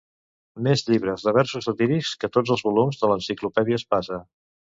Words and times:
més 0.67 0.81
llibres 0.87 1.25
de 1.27 1.33
versos 1.37 1.67
satírics 1.69 2.15
que 2.25 2.31
tots 2.39 2.55
els 2.57 2.65
volums 2.69 3.03
de 3.03 3.11
l'enciclopèdia 3.13 3.81
Espasa 3.83 4.21